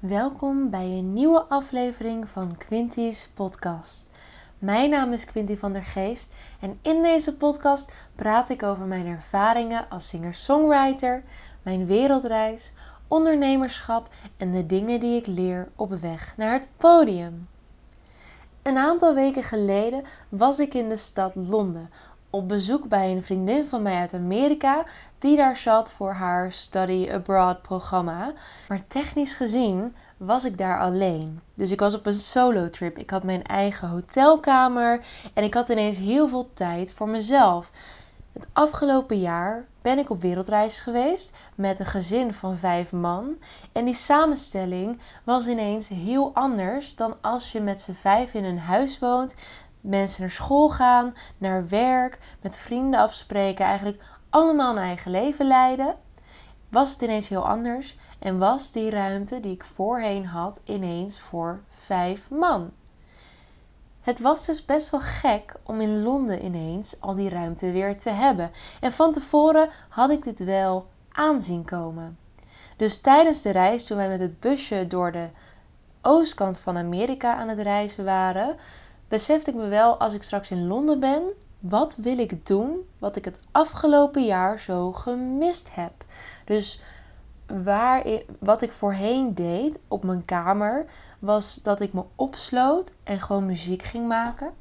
[0.00, 4.10] Welkom bij een nieuwe aflevering van Quinty's podcast.
[4.58, 9.06] Mijn naam is Quinty van der Geest en in deze podcast praat ik over mijn
[9.06, 11.22] ervaringen als singer-songwriter,
[11.62, 12.72] mijn wereldreis,
[13.08, 17.48] ondernemerschap en de dingen die ik leer op weg naar het podium.
[18.62, 21.90] Een aantal weken geleden was ik in de stad Londen
[22.30, 24.84] op bezoek bij een vriendin van mij uit Amerika
[25.18, 28.32] die daar zat voor haar Study Abroad programma.
[28.68, 31.40] Maar technisch gezien was ik daar alleen.
[31.54, 32.98] Dus ik was op een solo trip.
[32.98, 35.00] Ik had mijn eigen hotelkamer
[35.34, 37.70] en ik had ineens heel veel tijd voor mezelf.
[38.32, 43.36] Het afgelopen jaar ben ik op wereldreis geweest met een gezin van vijf man.
[43.72, 48.58] En die samenstelling was ineens heel anders dan als je met z'n vijf in een
[48.58, 49.34] huis woont.
[49.80, 55.96] Mensen naar school gaan, naar werk, met vrienden afspreken, eigenlijk allemaal een eigen leven leiden.
[56.68, 61.60] Was het ineens heel anders en was die ruimte die ik voorheen had ineens voor
[61.68, 62.70] vijf man.
[64.00, 68.10] Het was dus best wel gek om in Londen ineens al die ruimte weer te
[68.10, 68.50] hebben.
[68.80, 72.18] En van tevoren had ik dit wel aanzien komen.
[72.76, 75.28] Dus tijdens de reis, toen wij met het busje door de
[76.02, 78.56] oostkant van Amerika aan het reizen waren,
[79.08, 81.22] besefte ik me wel als ik straks in Londen ben,
[81.58, 85.92] wat wil ik doen wat ik het afgelopen jaar zo gemist heb?
[86.44, 86.80] Dus
[87.46, 88.06] waar
[88.38, 90.86] wat ik voorheen deed op mijn kamer,
[91.18, 94.52] was dat ik me opsloot en gewoon muziek ging maken.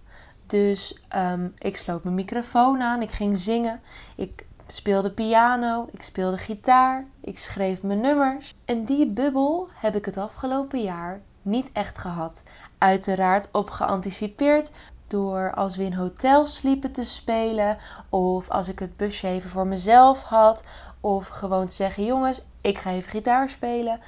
[0.46, 3.82] Dus um, ik sloot mijn microfoon aan, ik ging zingen,
[4.16, 8.54] ik speelde piano, ik speelde gitaar, ik schreef mijn nummers.
[8.66, 12.44] En die bubbel heb ik het afgelopen jaar niet echt gehad.
[12.78, 14.72] Uiteraard op geanticipeerd
[15.08, 17.78] door als we in hotels sliepen te spelen
[18.10, 20.64] of als ik het busje even voor mezelf had
[21.00, 24.00] of gewoon te zeggen jongens, ik ga even gitaar spelen.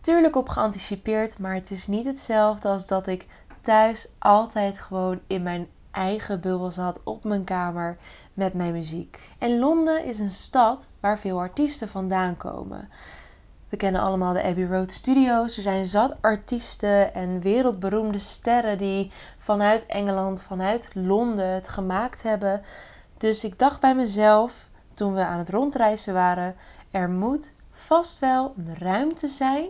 [0.00, 3.26] Tuurlijk op geanticipeerd, maar het is niet hetzelfde als dat ik
[3.60, 7.98] thuis altijd gewoon in mijn eigen bubbel zat op mijn kamer
[8.34, 9.20] met mijn muziek.
[9.38, 12.88] En Londen is een stad waar veel artiesten vandaan komen.
[13.70, 15.56] We kennen allemaal de Abbey Road Studios.
[15.56, 22.62] Er zijn zat artiesten en wereldberoemde sterren die vanuit Engeland, vanuit Londen het gemaakt hebben.
[23.16, 26.56] Dus ik dacht bij mezelf, toen we aan het rondreizen waren,
[26.90, 29.68] er moet vast wel een ruimte zijn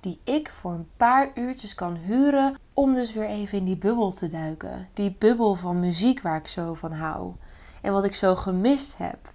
[0.00, 4.12] die ik voor een paar uurtjes kan huren om dus weer even in die bubbel
[4.12, 4.88] te duiken.
[4.92, 7.32] Die bubbel van muziek waar ik zo van hou
[7.82, 9.32] en wat ik zo gemist heb.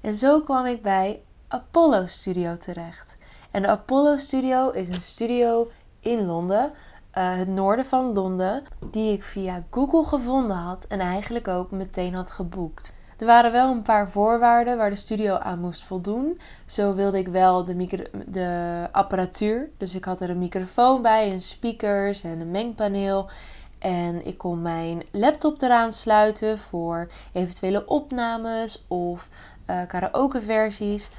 [0.00, 3.18] En zo kwam ik bij Apollo Studio terecht.
[3.50, 6.72] En de Apollo Studio is een studio in Londen,
[7.18, 12.14] uh, het noorden van Londen, die ik via Google gevonden had en eigenlijk ook meteen
[12.14, 12.92] had geboekt.
[13.18, 16.40] Er waren wel een paar voorwaarden waar de studio aan moest voldoen.
[16.66, 19.70] Zo wilde ik wel de, de apparatuur.
[19.78, 23.28] Dus ik had er een microfoon bij, een speakers en een mengpaneel.
[23.78, 29.28] En ik kon mijn laptop eraan sluiten voor eventuele opnames of
[29.70, 31.10] uh, karaoke versies.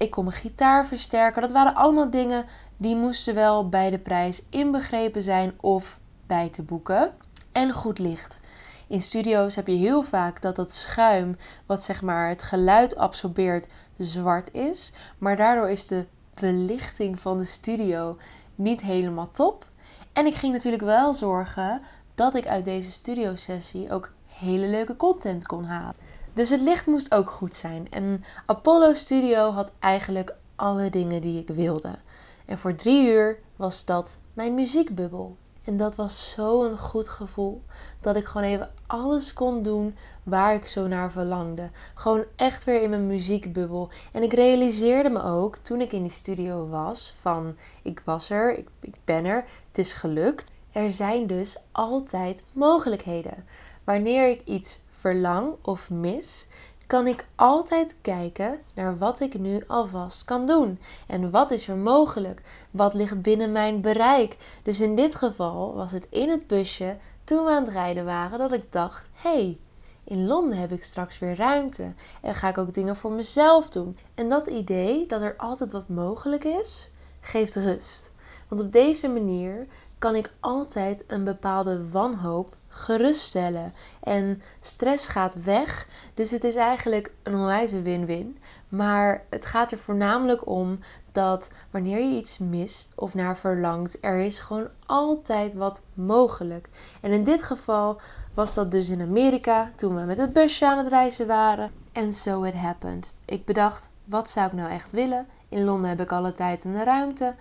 [0.00, 1.42] Ik kon mijn gitaar versterken.
[1.42, 2.46] Dat waren allemaal dingen
[2.76, 7.12] die moesten wel bij de prijs inbegrepen zijn of bij te boeken.
[7.52, 8.40] En goed licht.
[8.86, 13.68] In studio's heb je heel vaak dat dat schuim, wat zeg maar het geluid absorbeert,
[13.98, 14.92] zwart is.
[15.18, 18.16] Maar daardoor is de belichting van de studio
[18.54, 19.68] niet helemaal top.
[20.12, 21.82] En ik ging natuurlijk wel zorgen
[22.14, 25.96] dat ik uit deze studiosessie ook hele leuke content kon halen.
[26.32, 27.86] Dus het licht moest ook goed zijn.
[27.90, 31.98] En Apollo Studio had eigenlijk alle dingen die ik wilde.
[32.46, 35.36] En voor drie uur was dat mijn muziekbubbel.
[35.64, 37.62] En dat was zo'n goed gevoel.
[38.00, 41.70] Dat ik gewoon even alles kon doen waar ik zo naar verlangde.
[41.94, 43.90] Gewoon echt weer in mijn muziekbubbel.
[44.12, 48.56] En ik realiseerde me ook toen ik in die studio was: van ik was er,
[48.58, 50.50] ik, ik ben er, het is gelukt.
[50.72, 53.44] Er zijn dus altijd mogelijkheden.
[53.84, 56.46] Wanneer ik iets verlang of mis,
[56.86, 60.78] kan ik altijd kijken naar wat ik nu alvast kan doen.
[61.06, 62.42] En wat is er mogelijk?
[62.70, 64.36] Wat ligt binnen mijn bereik?
[64.62, 68.38] Dus in dit geval was het in het busje toen we aan het rijden waren
[68.38, 69.58] dat ik dacht: hé, hey,
[70.04, 71.92] in Londen heb ik straks weer ruimte
[72.22, 73.96] en ga ik ook dingen voor mezelf doen.
[74.14, 78.12] En dat idee dat er altijd wat mogelijk is, geeft rust.
[78.48, 79.66] Want op deze manier
[80.00, 83.72] kan ik altijd een bepaalde wanhoop geruststellen.
[84.00, 85.88] En stress gaat weg.
[86.14, 88.38] Dus het is eigenlijk een onwijze win-win.
[88.68, 90.78] Maar het gaat er voornamelijk om
[91.12, 96.68] dat wanneer je iets mist of naar verlangt, er is gewoon altijd wat mogelijk.
[97.00, 98.00] En in dit geval
[98.34, 101.72] was dat dus in Amerika toen we met het busje aan het reizen waren.
[101.92, 103.12] En so it happened.
[103.24, 105.26] Ik bedacht, wat zou ik nou echt willen?
[105.48, 107.34] In Londen heb ik alle tijd en de ruimte.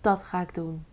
[0.00, 0.84] dat ga ik doen.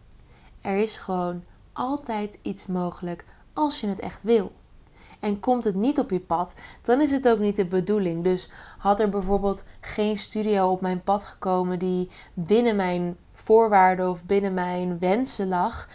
[0.66, 4.52] Er is gewoon altijd iets mogelijk als je het echt wil.
[5.20, 8.24] En komt het niet op je pad, dan is het ook niet de bedoeling.
[8.24, 14.26] Dus had er bijvoorbeeld geen studio op mijn pad gekomen die binnen mijn voorwaarden of
[14.26, 15.90] binnen mijn wensen lag,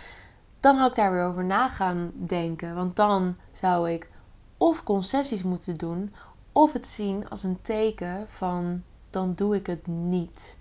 [0.60, 2.74] dan had ik daar weer over na gaan denken.
[2.74, 4.10] Want dan zou ik
[4.56, 6.14] of concessies moeten doen,
[6.52, 10.58] of het zien als een teken van dan doe ik het niet.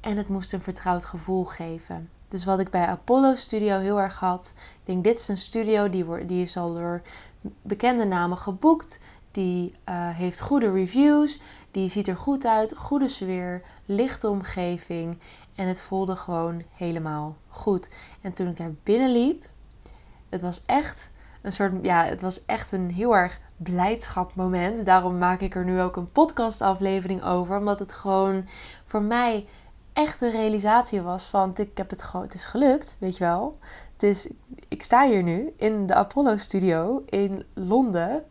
[0.00, 2.08] En het moest een vertrouwd gevoel geven.
[2.28, 4.52] Dus wat ik bij Apollo Studio heel erg had.
[4.56, 7.02] Ik denk, dit is een studio die, wordt, die is al door
[7.62, 8.98] bekende namen geboekt.
[9.30, 11.40] Die uh, heeft goede reviews.
[11.70, 12.76] Die ziet er goed uit.
[12.76, 13.62] Goede sfeer.
[13.84, 15.18] Lichte omgeving.
[15.54, 17.88] En het voelde gewoon helemaal goed.
[18.20, 19.44] En toen ik daar binnenliep.
[20.28, 21.12] Het was echt
[21.42, 21.72] een soort.
[21.82, 24.84] Ja, het was echt een heel erg blijdschapmoment.
[24.84, 27.58] Daarom maak ik er nu ook een podcastaflevering over.
[27.58, 28.44] Omdat het gewoon
[28.84, 29.46] voor mij
[29.94, 33.58] echt een realisatie was van ik heb het gewoon, het is gelukt, weet je wel.
[33.96, 34.28] Dus
[34.68, 38.24] ik sta hier nu in de Apollo Studio in Londen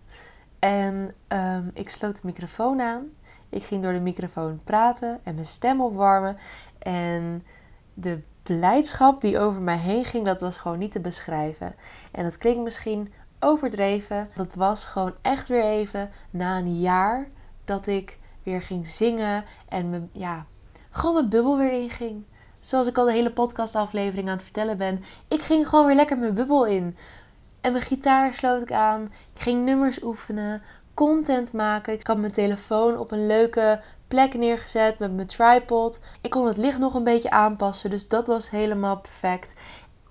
[0.60, 3.06] en um, ik sloot de microfoon aan.
[3.50, 6.38] Ik ging door de microfoon praten en mijn stem opwarmen
[6.80, 7.44] en
[7.94, 11.76] de blijdschap die over mij heen ging, dat was gewoon niet te beschrijven.
[12.12, 14.30] En dat klinkt misschien overdreven.
[14.36, 17.28] Dat was gewoon echt weer even na een jaar
[17.66, 20.46] dat ik weer ging zingen en me, ja,
[20.94, 22.24] gewoon mijn bubbel weer inging.
[22.60, 25.04] Zoals ik al de hele podcastaflevering aan het vertellen ben.
[25.28, 26.98] Ik ging gewoon weer lekker mijn bubbel in.
[27.62, 29.12] En mijn gitaar sloot ik aan.
[29.34, 30.62] Ik ging nummers oefenen.
[30.94, 31.94] Content maken.
[31.94, 36.00] Ik had mijn telefoon op een leuke plek neergezet met mijn tripod.
[36.22, 37.90] Ik kon het licht nog een beetje aanpassen.
[37.90, 39.54] Dus dat was helemaal perfect.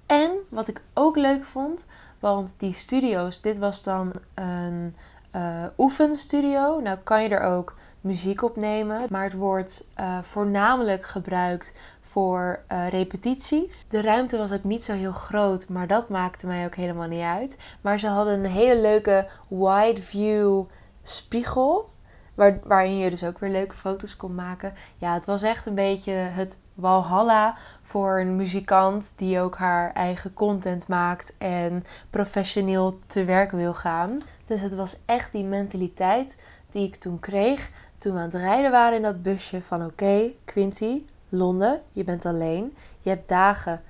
[0.07, 1.87] En wat ik ook leuk vond.
[2.21, 4.95] Want die studio's, dit was dan een
[5.37, 6.81] uh, oefenstudio.
[6.81, 9.07] Nou kan je er ook muziek opnemen.
[9.11, 13.85] Maar het wordt uh, voornamelijk gebruikt voor uh, repetities.
[13.89, 17.23] De ruimte was ook niet zo heel groot, maar dat maakte mij ook helemaal niet
[17.23, 17.59] uit.
[17.81, 20.65] Maar ze hadden een hele leuke wide view
[21.03, 21.91] spiegel.
[22.35, 24.75] Waar, waarin je dus ook weer leuke foto's kon maken.
[24.97, 30.33] Ja, het was echt een beetje het walhalla voor een muzikant die ook haar eigen
[30.33, 34.23] content maakt en professioneel te werk wil gaan.
[34.47, 36.37] Dus het was echt die mentaliteit
[36.71, 37.71] die ik toen kreeg
[38.03, 42.27] toen we aan het rijden waren in dat busje van oké, Quinty, Londen, je bent
[42.27, 42.77] alleen.
[43.01, 43.83] Je hebt dagen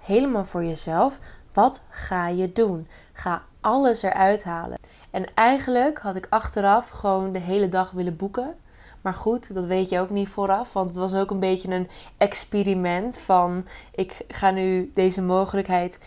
[0.00, 1.18] helemaal voor jezelf.
[1.52, 2.88] Wat ga je doen?
[3.12, 4.78] Ga alles eruit halen.
[5.10, 8.54] En eigenlijk had ik achteraf gewoon de hele dag willen boeken.
[9.00, 10.72] Maar goed, dat weet je ook niet vooraf.
[10.72, 15.98] Want het was ook een beetje een experiment van ik ga nu deze mogelijkheid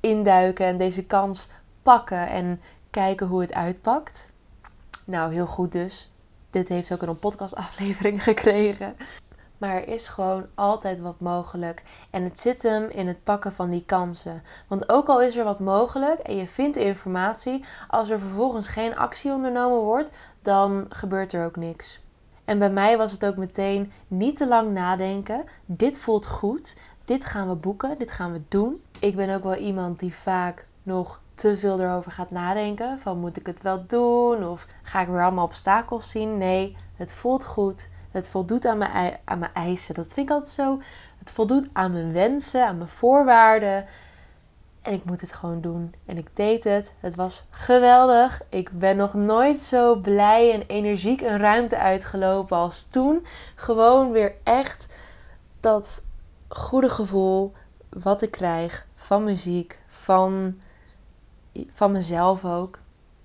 [0.00, 1.48] induiken en deze kans
[1.82, 2.60] pakken en
[2.90, 4.32] kijken hoe het uitpakt.
[5.04, 6.10] Nou, heel goed dus.
[6.50, 8.96] Dit heeft ook een podcastaflevering gekregen.
[9.58, 11.82] Maar er is gewoon altijd wat mogelijk.
[12.10, 14.42] En het zit hem in het pakken van die kansen.
[14.68, 18.96] Want ook al is er wat mogelijk en je vindt informatie, als er vervolgens geen
[18.96, 20.10] actie ondernomen wordt,
[20.42, 22.00] dan gebeurt er ook niks.
[22.44, 25.44] En bij mij was het ook meteen niet te lang nadenken.
[25.64, 26.76] Dit voelt goed.
[27.04, 27.98] Dit gaan we boeken.
[27.98, 28.82] Dit gaan we doen.
[28.98, 32.98] Ik ben ook wel iemand die vaak nog te veel erover gaat nadenken.
[32.98, 34.48] Van moet ik het wel doen?
[34.48, 36.38] Of ga ik weer allemaal obstakels zien?
[36.38, 37.90] Nee, het voelt goed.
[38.10, 39.94] Het voldoet aan mijn, aan mijn eisen.
[39.94, 40.80] Dat vind ik altijd zo.
[41.18, 43.86] Het voldoet aan mijn wensen, aan mijn voorwaarden.
[44.82, 45.94] En ik moet het gewoon doen.
[46.06, 46.94] En ik deed het.
[47.00, 48.42] Het was geweldig.
[48.48, 53.26] Ik ben nog nooit zo blij en energiek een ruimte uitgelopen als toen.
[53.54, 54.86] Gewoon weer echt
[55.60, 56.02] dat
[56.48, 57.52] goede gevoel
[57.88, 60.60] wat ik krijg van muziek, van
[61.70, 62.78] van mezelf ook.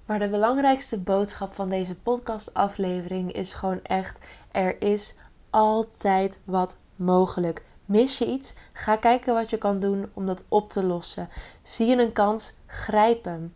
[0.06, 5.16] Maar de belangrijkste boodschap van deze podcastaflevering is gewoon echt: er is
[5.50, 7.64] altijd wat mogelijk.
[7.86, 8.54] Mis je iets?
[8.74, 11.30] Ga kijken wat je kan doen om dat op te lossen.
[11.62, 12.54] Zie je een kans?
[12.66, 13.54] Grijp hem.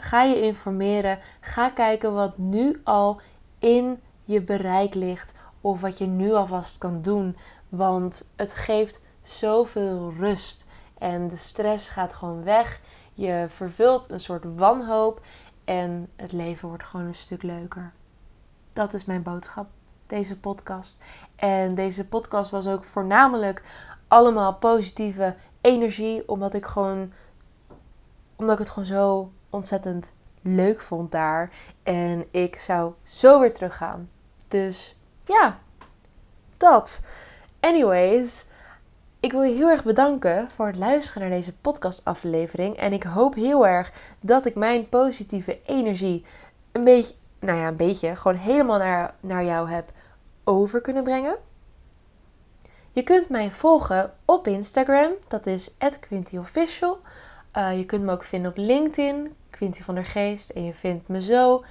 [0.00, 1.18] ga je informeren.
[1.40, 3.20] Ga kijken wat nu al
[3.58, 5.32] in je bereik ligt.
[5.60, 7.36] Of wat je nu alvast kan doen.
[7.68, 10.66] Want het geeft zoveel rust.
[10.98, 12.80] En de stress gaat gewoon weg.
[13.14, 15.20] Je vervult een soort wanhoop
[15.64, 17.92] en het leven wordt gewoon een stuk leuker.
[18.72, 19.66] Dat is mijn boodschap,
[20.06, 20.98] deze podcast.
[21.36, 23.62] En deze podcast was ook voornamelijk
[24.08, 27.12] allemaal positieve energie, omdat ik gewoon
[28.36, 31.52] omdat ik het gewoon zo ontzettend leuk vond daar.
[31.82, 34.10] En ik zou zo weer teruggaan.
[34.48, 35.58] Dus ja,
[36.56, 37.02] dat.
[37.60, 38.46] Anyways,
[39.24, 42.76] ik wil je heel erg bedanken voor het luisteren naar deze podcastaflevering.
[42.76, 46.24] En ik hoop heel erg dat ik mijn positieve energie
[46.72, 49.92] een beetje, nou ja, een beetje, gewoon helemaal naar, naar jou heb
[50.44, 51.36] over kunnen brengen.
[52.92, 56.98] Je kunt mij volgen op Instagram, dat is QuintyOfficial.
[57.56, 60.74] Uh, eh, je kunt me ook vinden op LinkedIn, Quinty van der Geest, en je
[60.74, 61.64] vindt me zo.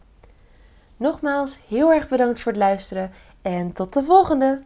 [1.01, 4.63] Nogmaals, heel erg bedankt voor het luisteren en tot de volgende!